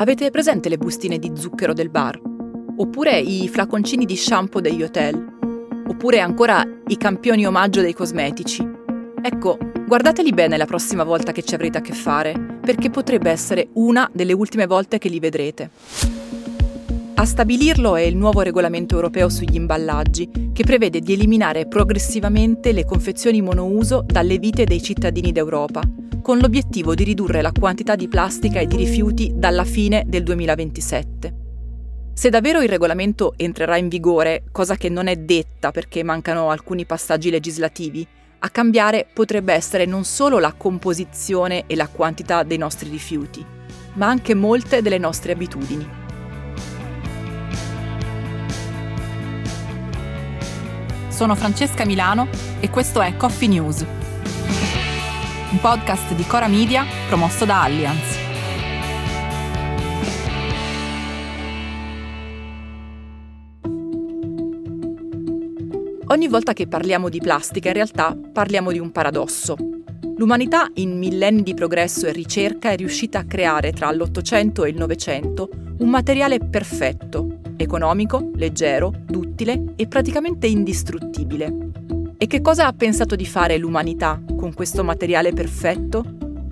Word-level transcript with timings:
Avete 0.00 0.30
presente 0.30 0.70
le 0.70 0.78
bustine 0.78 1.18
di 1.18 1.32
zucchero 1.34 1.74
del 1.74 1.90
bar? 1.90 2.18
Oppure 2.78 3.20
i 3.20 3.46
flaconcini 3.48 4.06
di 4.06 4.16
shampoo 4.16 4.62
degli 4.62 4.82
hotel? 4.82 5.14
Oppure 5.86 6.20
ancora 6.20 6.66
i 6.86 6.96
campioni 6.96 7.46
omaggio 7.46 7.82
dei 7.82 7.92
cosmetici? 7.92 8.66
Ecco, 9.22 9.58
guardateli 9.86 10.32
bene 10.32 10.56
la 10.56 10.64
prossima 10.64 11.04
volta 11.04 11.32
che 11.32 11.42
ci 11.42 11.54
avrete 11.54 11.76
a 11.76 11.80
che 11.82 11.92
fare, 11.92 12.32
perché 12.62 12.88
potrebbe 12.88 13.30
essere 13.30 13.68
una 13.74 14.08
delle 14.10 14.32
ultime 14.32 14.66
volte 14.66 14.96
che 14.96 15.10
li 15.10 15.20
vedrete. 15.20 15.68
A 17.16 17.24
stabilirlo 17.26 17.94
è 17.94 18.00
il 18.00 18.16
nuovo 18.16 18.40
regolamento 18.40 18.94
europeo 18.94 19.28
sugli 19.28 19.56
imballaggi, 19.56 20.30
che 20.54 20.64
prevede 20.64 21.00
di 21.00 21.12
eliminare 21.12 21.68
progressivamente 21.68 22.72
le 22.72 22.86
confezioni 22.86 23.42
monouso 23.42 24.02
dalle 24.06 24.38
vite 24.38 24.64
dei 24.64 24.82
cittadini 24.82 25.30
d'Europa, 25.30 25.82
con 26.20 26.38
l'obiettivo 26.38 26.94
di 26.94 27.04
ridurre 27.04 27.42
la 27.42 27.52
quantità 27.52 27.96
di 27.96 28.08
plastica 28.08 28.60
e 28.60 28.66
di 28.66 28.76
rifiuti 28.76 29.32
dalla 29.34 29.64
fine 29.64 30.04
del 30.06 30.22
2027. 30.22 31.34
Se 32.12 32.28
davvero 32.28 32.60
il 32.60 32.68
regolamento 32.68 33.32
entrerà 33.36 33.76
in 33.76 33.88
vigore, 33.88 34.44
cosa 34.52 34.76
che 34.76 34.88
non 34.88 35.06
è 35.06 35.16
detta 35.16 35.70
perché 35.70 36.02
mancano 36.02 36.50
alcuni 36.50 36.84
passaggi 36.84 37.30
legislativi, 37.30 38.06
a 38.40 38.50
cambiare 38.50 39.06
potrebbe 39.12 39.52
essere 39.52 39.84
non 39.84 40.04
solo 40.04 40.38
la 40.38 40.52
composizione 40.52 41.64
e 41.66 41.76
la 41.76 41.88
quantità 41.88 42.42
dei 42.42 42.58
nostri 42.58 42.90
rifiuti, 42.90 43.44
ma 43.94 44.06
anche 44.06 44.34
molte 44.34 44.82
delle 44.82 44.98
nostre 44.98 45.32
abitudini. 45.32 45.88
Sono 51.08 51.34
Francesca 51.34 51.84
Milano 51.84 52.28
e 52.60 52.70
questo 52.70 53.02
è 53.02 53.14
Coffee 53.16 53.48
News, 53.48 53.84
un 55.50 55.58
podcast 55.58 56.14
di 56.14 56.24
Cora 56.26 56.46
Media 56.46 56.84
promosso 57.08 57.44
da 57.44 57.62
Allianz. 57.62 58.18
Ogni 66.06 66.28
volta 66.28 66.52
che 66.52 66.68
parliamo 66.68 67.08
di 67.08 67.18
plastica 67.18 67.68
in 67.68 67.74
realtà 67.74 68.16
parliamo 68.32 68.70
di 68.70 68.78
un 68.78 68.92
paradosso. 68.92 69.56
L'umanità 70.16 70.70
in 70.74 70.96
millenni 70.96 71.42
di 71.42 71.54
progresso 71.54 72.06
e 72.06 72.12
ricerca 72.12 72.70
è 72.70 72.76
riuscita 72.76 73.20
a 73.20 73.24
creare 73.24 73.72
tra 73.72 73.90
l'Ottocento 73.90 74.64
e 74.64 74.70
il 74.70 74.76
Novecento 74.76 75.48
un 75.78 75.88
materiale 75.88 76.38
perfetto, 76.38 77.38
economico, 77.56 78.30
leggero, 78.34 78.92
duttile 79.04 79.72
e 79.74 79.88
praticamente 79.88 80.46
indistruttibile. 80.46 81.69
E 82.22 82.26
che 82.26 82.42
cosa 82.42 82.66
ha 82.66 82.72
pensato 82.74 83.16
di 83.16 83.24
fare 83.24 83.56
l'umanità 83.56 84.20
con 84.36 84.52
questo 84.52 84.84
materiale 84.84 85.32
perfetto? 85.32 86.04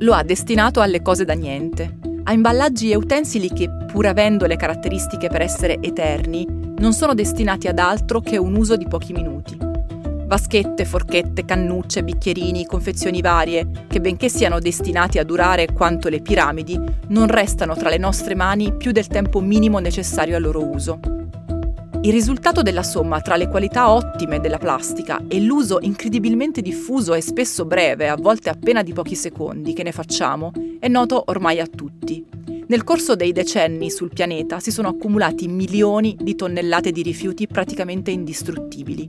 Lo 0.00 0.12
ha 0.12 0.22
destinato 0.22 0.82
alle 0.82 1.00
cose 1.00 1.24
da 1.24 1.32
niente, 1.32 1.96
a 2.24 2.34
imballaggi 2.34 2.90
e 2.90 2.96
utensili 2.96 3.48
che, 3.48 3.70
pur 3.90 4.04
avendo 4.04 4.44
le 4.44 4.56
caratteristiche 4.56 5.28
per 5.28 5.40
essere 5.40 5.78
eterni, 5.80 6.46
non 6.76 6.92
sono 6.92 7.14
destinati 7.14 7.66
ad 7.66 7.78
altro 7.78 8.20
che 8.20 8.36
un 8.36 8.54
uso 8.56 8.76
di 8.76 8.86
pochi 8.86 9.14
minuti. 9.14 9.56
Vaschette, 9.58 10.84
forchette, 10.84 11.46
cannucce, 11.46 12.04
bicchierini, 12.04 12.66
confezioni 12.66 13.22
varie, 13.22 13.86
che 13.86 14.02
benché 14.02 14.28
siano 14.28 14.58
destinati 14.58 15.18
a 15.18 15.24
durare 15.24 15.72
quanto 15.72 16.10
le 16.10 16.20
piramidi, 16.20 16.78
non 17.08 17.26
restano 17.26 17.74
tra 17.74 17.88
le 17.88 17.96
nostre 17.96 18.34
mani 18.34 18.76
più 18.76 18.92
del 18.92 19.06
tempo 19.06 19.40
minimo 19.40 19.78
necessario 19.78 20.36
al 20.36 20.42
loro 20.42 20.62
uso. 20.62 21.00
Il 22.04 22.12
risultato 22.12 22.60
della 22.60 22.82
somma 22.82 23.22
tra 23.22 23.34
le 23.36 23.48
qualità 23.48 23.90
ottime 23.90 24.38
della 24.38 24.58
plastica 24.58 25.24
e 25.26 25.40
l'uso 25.40 25.78
incredibilmente 25.80 26.60
diffuso 26.60 27.14
e 27.14 27.22
spesso 27.22 27.64
breve, 27.64 28.10
a 28.10 28.16
volte 28.16 28.50
appena 28.50 28.82
di 28.82 28.92
pochi 28.92 29.14
secondi, 29.14 29.72
che 29.72 29.82
ne 29.82 29.90
facciamo, 29.90 30.52
è 30.78 30.86
noto 30.88 31.24
ormai 31.28 31.60
a 31.60 31.66
tutti. 31.66 32.22
Nel 32.66 32.84
corso 32.84 33.16
dei 33.16 33.32
decenni 33.32 33.90
sul 33.90 34.12
pianeta 34.12 34.60
si 34.60 34.70
sono 34.70 34.88
accumulati 34.88 35.48
milioni 35.48 36.14
di 36.20 36.34
tonnellate 36.34 36.92
di 36.92 37.00
rifiuti 37.00 37.46
praticamente 37.46 38.10
indistruttibili. 38.10 39.08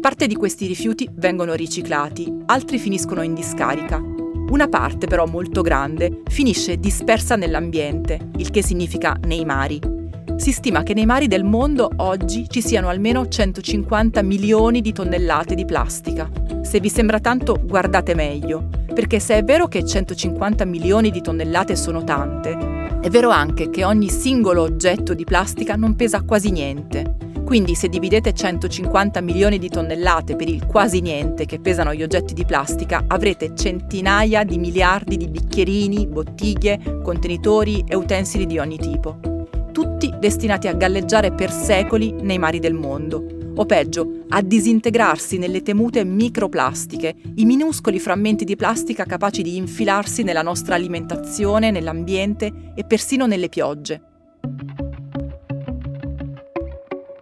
Parte 0.00 0.26
di 0.26 0.34
questi 0.34 0.66
rifiuti 0.66 1.06
vengono 1.12 1.52
riciclati, 1.52 2.34
altri 2.46 2.78
finiscono 2.78 3.20
in 3.20 3.34
discarica. 3.34 3.98
Una 3.98 4.68
parte, 4.68 5.06
però 5.06 5.26
molto 5.26 5.60
grande, 5.60 6.22
finisce 6.28 6.78
dispersa 6.78 7.36
nell'ambiente, 7.36 8.30
il 8.38 8.48
che 8.48 8.62
significa 8.62 9.18
nei 9.22 9.44
mari. 9.44 10.00
Si 10.42 10.50
stima 10.50 10.82
che 10.82 10.92
nei 10.92 11.06
mari 11.06 11.28
del 11.28 11.44
mondo 11.44 11.88
oggi 11.98 12.48
ci 12.48 12.60
siano 12.60 12.88
almeno 12.88 13.28
150 13.28 14.22
milioni 14.22 14.80
di 14.80 14.92
tonnellate 14.92 15.54
di 15.54 15.64
plastica. 15.64 16.28
Se 16.62 16.80
vi 16.80 16.88
sembra 16.88 17.20
tanto, 17.20 17.60
guardate 17.62 18.16
meglio, 18.16 18.66
perché 18.92 19.20
se 19.20 19.36
è 19.36 19.44
vero 19.44 19.68
che 19.68 19.84
150 19.84 20.64
milioni 20.64 21.12
di 21.12 21.20
tonnellate 21.20 21.76
sono 21.76 22.02
tante, 22.02 22.58
è 23.00 23.08
vero 23.08 23.30
anche 23.30 23.70
che 23.70 23.84
ogni 23.84 24.08
singolo 24.08 24.62
oggetto 24.62 25.14
di 25.14 25.22
plastica 25.22 25.76
non 25.76 25.94
pesa 25.94 26.22
quasi 26.22 26.50
niente. 26.50 27.14
Quindi 27.44 27.76
se 27.76 27.86
dividete 27.86 28.32
150 28.32 29.20
milioni 29.20 29.60
di 29.60 29.68
tonnellate 29.68 30.34
per 30.34 30.48
il 30.48 30.66
quasi 30.66 31.00
niente 31.00 31.46
che 31.46 31.60
pesano 31.60 31.94
gli 31.94 32.02
oggetti 32.02 32.34
di 32.34 32.44
plastica, 32.44 33.04
avrete 33.06 33.54
centinaia 33.54 34.42
di 34.42 34.58
miliardi 34.58 35.16
di 35.16 35.28
bicchierini, 35.28 36.08
bottiglie, 36.08 37.00
contenitori 37.00 37.84
e 37.86 37.94
utensili 37.94 38.44
di 38.44 38.58
ogni 38.58 38.78
tipo. 38.78 39.30
Tutti 39.72 40.11
destinati 40.22 40.68
a 40.68 40.72
galleggiare 40.72 41.32
per 41.32 41.50
secoli 41.50 42.12
nei 42.12 42.38
mari 42.38 42.60
del 42.60 42.74
mondo, 42.74 43.26
o 43.56 43.66
peggio, 43.66 44.22
a 44.28 44.40
disintegrarsi 44.40 45.36
nelle 45.36 45.62
temute 45.62 46.04
microplastiche, 46.04 47.12
i 47.34 47.44
minuscoli 47.44 47.98
frammenti 47.98 48.44
di 48.44 48.54
plastica 48.54 49.04
capaci 49.04 49.42
di 49.42 49.56
infilarsi 49.56 50.22
nella 50.22 50.42
nostra 50.42 50.76
alimentazione, 50.76 51.72
nell'ambiente 51.72 52.52
e 52.76 52.84
persino 52.84 53.26
nelle 53.26 53.48
piogge. 53.48 54.02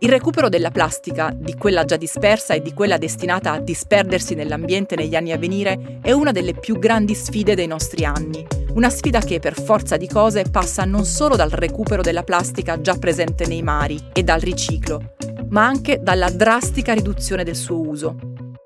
Il 0.01 0.09
recupero 0.11 0.51
della 0.51 0.71
plastica, 0.71 1.35
di 1.35 1.55
quella 1.55 1.87
già 1.87 1.97
dispersa 1.97 2.53
e 2.53 2.61
di 2.61 2.75
quella 2.75 2.99
destinata 2.99 3.53
a 3.53 3.61
disperdersi 3.61 4.35
nell'ambiente 4.35 4.95
negli 4.95 5.15
anni 5.15 5.33
a 5.33 5.39
venire, 5.39 6.01
è 6.03 6.13
una 6.13 6.33
delle 6.33 6.53
più 6.53 6.79
grandi 6.79 7.15
sfide 7.15 7.55
dei 7.55 7.67
nostri 7.67 8.05
anni. 8.05 8.60
Una 8.73 8.89
sfida 8.89 9.19
che 9.19 9.41
per 9.41 9.61
forza 9.61 9.97
di 9.97 10.07
cose 10.07 10.45
passa 10.49 10.85
non 10.85 11.05
solo 11.05 11.35
dal 11.35 11.51
recupero 11.51 12.03
della 12.03 12.23
plastica 12.23 12.81
già 12.81 12.95
presente 12.95 13.47
nei 13.47 13.63
mari 13.63 13.99
e 14.13 14.23
dal 14.23 14.41
riciclo, 14.41 15.15
ma 15.49 15.67
anche 15.67 15.99
dalla 16.01 16.31
drastica 16.31 16.93
riduzione 16.93 17.43
del 17.43 17.57
suo 17.57 17.81
uso. 17.81 18.17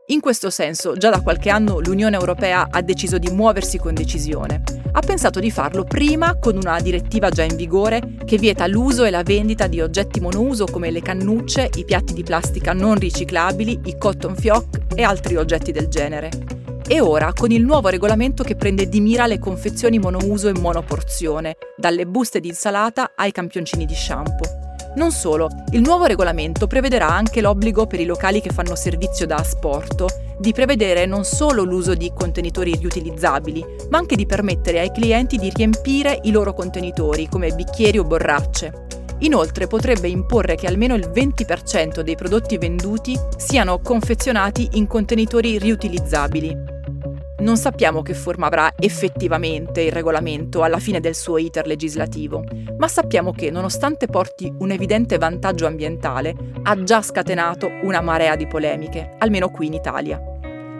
In 0.09 0.20
questo 0.20 0.50
senso, 0.50 0.92
già 0.92 1.09
da 1.09 1.22
qualche 1.22 1.48
anno 1.48 1.81
l'Unione 1.81 2.16
Europea 2.16 2.69
ha 2.70 2.82
deciso 2.82 3.16
di 3.16 3.31
muoversi 3.31 3.78
con 3.78 3.94
decisione. 3.94 4.62
Ha 4.92 5.00
pensato 5.00 5.41
di 5.41 5.50
farlo 5.50 5.84
prima 5.84 6.38
con 6.38 6.56
una 6.56 6.78
direttiva 6.81 7.31
già 7.31 7.42
in 7.42 7.56
vigore 7.56 8.16
che 8.26 8.36
vieta 8.36 8.66
l'uso 8.66 9.04
e 9.04 9.10
la 9.10 9.22
vendita 9.22 9.66
di 9.66 9.81
oggetti 9.81 10.21
monouso 10.21 10.66
come 10.66 10.91
le 10.91 11.00
cannucce, 11.00 11.71
i 11.76 11.84
piatti 11.86 12.12
di 12.12 12.22
plastica 12.22 12.75
non 12.75 12.97
riciclabili, 12.97 13.81
i 13.86 13.97
cotton 13.97 14.36
fioc 14.36 14.81
e 14.94 15.03
altri 15.03 15.36
oggetti 15.36 15.72
del 15.72 15.88
genere. 15.88 16.64
E 16.87 17.00
ora 17.00 17.33
con 17.33 17.50
il 17.50 17.62
nuovo 17.62 17.89
regolamento 17.89 18.45
che 18.45 18.56
prende 18.56 18.91
di 18.91 19.00
mira 19.00 19.27
le 19.27 19.39
confezioni 19.39 19.99
monouso 19.99 20.49
e 20.49 20.59
monoporzione, 20.59 21.56
dalle 21.78 22.06
buste 22.06 22.41
di 22.41 22.49
insalata 22.49 23.12
ai 23.17 23.33
campioncini 23.33 23.87
di 23.87 23.95
shampoo. 23.95 24.62
Non 24.97 25.11
solo, 25.11 25.49
il 25.71 25.81
nuovo 25.81 26.05
regolamento 26.05 26.67
prevederà 26.67 27.09
anche 27.09 27.41
l'obbligo 27.41 27.87
per 27.87 28.00
i 28.00 28.05
locali 28.05 28.43
che 28.43 28.50
fanno 28.50 28.77
servizio 28.77 29.27
da 29.27 29.37
asporto 29.37 30.09
di 30.39 30.53
prevedere 30.53 31.06
non 31.06 31.25
solo 31.25 31.65
l'uso 31.65 31.95
di 31.95 32.12
contenitori 32.15 32.77
riutilizzabili, 32.77 33.65
ma 33.89 33.97
anche 33.97 34.15
di 34.15 34.27
permettere 34.27 34.81
ai 34.81 34.93
clienti 34.93 35.39
di 35.39 35.51
riempire 35.55 36.21
i 36.25 36.31
loro 36.31 36.53
contenitori 36.53 37.28
come 37.28 37.53
bicchieri 37.53 37.99
o 37.99 38.05
borracce. 38.05 38.83
Inoltre 39.21 39.66
potrebbe 39.66 40.09
imporre 40.09 40.54
che 40.54 40.66
almeno 40.66 40.95
il 40.95 41.09
20% 41.09 42.01
dei 42.01 42.15
prodotti 42.15 42.59
venduti 42.59 43.19
siano 43.39 43.81
confezionati 43.81 44.71
in 44.72 44.86
contenitori 44.86 45.57
riutilizzabili. 45.59 46.73
Non 47.45 47.59
sappiamo 47.59 48.01
che 48.01 48.15
forma 48.15 48.47
avrà 48.47 48.73
effettivamente 48.75 49.83
il 49.83 49.93
regolamento 49.93 50.63
alla 50.63 50.79
fine 50.79 50.99
del 50.99 51.15
suo 51.15 51.37
iter 51.37 51.67
legislativo, 51.67 52.43
ma 52.79 52.89
sappiamo 52.89 53.33
che, 53.33 53.51
nonostante 53.51 54.07
porti 54.07 54.51
un 54.61 54.71
evidente 54.71 55.19
vantaggio 55.19 55.67
ambientale, 55.67 56.35
ha 56.63 56.83
già 56.83 57.03
scatenato 57.03 57.71
una 57.83 58.01
marea 58.01 58.35
di 58.35 58.47
polemiche, 58.47 59.11
almeno 59.19 59.51
qui 59.51 59.67
in 59.67 59.75
Italia. 59.75 60.19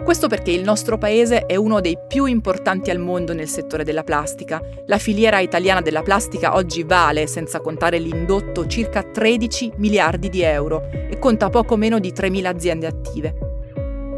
Questo 0.03 0.27
perché 0.27 0.49
il 0.49 0.63
nostro 0.63 0.97
paese 0.97 1.45
è 1.45 1.55
uno 1.55 1.81
dei 1.81 1.99
più 2.07 2.25
importanti 2.25 2.89
al 2.89 2.97
mondo 2.97 3.35
nel 3.35 3.47
settore 3.47 3.83
della 3.83 4.03
plastica. 4.03 4.59
La 4.87 4.97
filiera 4.97 5.37
italiana 5.37 5.81
della 5.81 6.01
plastica 6.01 6.55
oggi 6.55 6.81
vale, 6.81 7.27
senza 7.27 7.59
contare 7.59 7.99
l'indotto, 7.99 8.65
circa 8.65 9.03
13 9.03 9.73
miliardi 9.75 10.29
di 10.29 10.41
euro 10.41 10.89
e 10.89 11.19
conta 11.19 11.51
poco 11.51 11.77
meno 11.77 11.99
di 11.99 12.11
3.000 12.11 12.45
aziende 12.45 12.87
attive. 12.87 13.54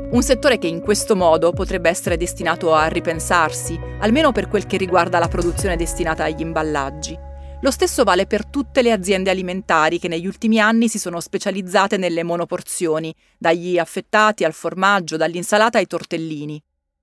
Un 0.09 0.23
settore 0.23 0.57
che 0.57 0.67
in 0.67 0.79
questo 0.79 1.17
modo 1.17 1.51
potrebbe 1.51 1.89
essere 1.89 2.15
destinato 2.15 2.73
a 2.73 2.87
ripensarsi, 2.87 3.77
almeno 3.99 4.31
per 4.31 4.47
quel 4.47 4.65
che 4.65 4.77
riguarda 4.77 5.19
la 5.19 5.27
produzione 5.27 5.75
destinata 5.75 6.23
agli 6.23 6.39
imballaggi. 6.39 7.19
Lo 7.59 7.71
stesso 7.71 8.05
vale 8.05 8.25
per 8.25 8.45
tutte 8.45 8.81
le 8.81 8.93
aziende 8.93 9.29
alimentari 9.29 9.99
che 9.99 10.07
negli 10.07 10.25
ultimi 10.25 10.61
anni 10.61 10.87
si 10.87 10.97
sono 10.97 11.19
specializzate 11.19 11.97
nelle 11.97 12.23
monoporzioni, 12.23 13.13
dagli 13.37 13.77
affettati 13.77 14.45
al 14.45 14.53
formaggio, 14.53 15.17
dall'insalata 15.17 15.77
ai 15.77 15.87
tortellini. 15.87 16.61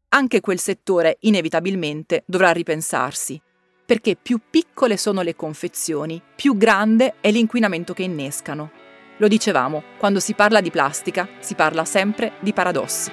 Anche 0.08 0.40
quel 0.40 0.58
settore, 0.58 1.18
inevitabilmente, 1.20 2.22
dovrà 2.26 2.52
ripensarsi. 2.52 3.38
perché 3.84 4.16
più 4.16 4.40
piccole 4.48 4.96
sono 4.96 5.20
le 5.22 5.36
confezioni, 5.36 6.20
più 6.34 6.56
grande 6.56 7.14
è 7.20 7.30
l'inquinamento 7.30 7.92
che 7.92 8.02
innescano. 8.02 8.70
Lo 9.18 9.28
dicevamo, 9.28 9.82
quando 9.96 10.18
si 10.18 10.34
parla 10.34 10.60
di 10.60 10.72
plastica 10.72 11.28
si 11.38 11.54
parla 11.54 11.84
sempre 11.84 12.32
di 12.40 12.52
paradossi. 12.52 13.12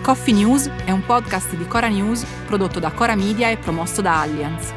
Coffee 0.00 0.32
News 0.32 0.70
è 0.86 0.90
un 0.90 1.04
podcast 1.04 1.54
di 1.54 1.66
Cora 1.66 1.88
News 1.88 2.24
prodotto 2.46 2.80
da 2.80 2.90
Cora 2.92 3.14
Media 3.14 3.50
e 3.50 3.58
promosso 3.58 4.00
da 4.00 4.22
Allianz. 4.22 4.72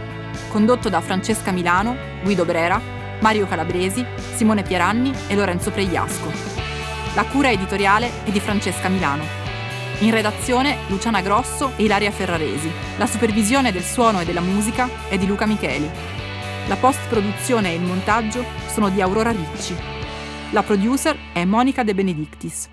Condotto 0.50 0.90
da 0.90 1.00
Francesca 1.00 1.52
Milano, 1.52 1.96
Guido 2.22 2.44
Brera, 2.44 2.82
Mario 3.22 3.48
Calabresi, 3.48 4.06
Simone 4.36 4.64
Pieranni 4.64 5.14
e 5.30 5.36
Lorenzo 5.36 5.72
Pregliasco. 5.72 6.32
La 7.16 7.24
cura 7.24 7.50
editoriale 7.50 8.26
è 8.26 8.30
di 8.30 8.42
Francesca 8.42 8.90
Milano. 8.90 9.24
In 10.00 10.12
redazione 10.12 10.80
Luciana 10.88 11.22
Grosso 11.22 11.72
e 11.78 11.84
Ilaria 11.84 12.12
Ferraresi. 12.12 12.70
La 12.98 13.08
supervisione 13.08 13.72
del 13.72 13.84
suono 13.84 14.20
e 14.20 14.26
della 14.26 14.42
musica 14.42 14.90
è 15.08 15.18
di 15.18 15.26
Luca 15.26 15.46
Micheli. 15.46 16.23
La 16.68 16.78
post-produzione 16.78 17.72
e 17.72 17.76
il 17.76 17.82
montaggio 17.82 18.46
sono 18.68 18.90
di 18.90 19.02
Aurora 19.02 19.32
Ricci. 19.32 19.76
La 20.52 20.64
producer 20.64 21.18
è 21.34 21.44
Monica 21.44 21.84
De 21.84 21.94
Benedictis. 21.94 22.73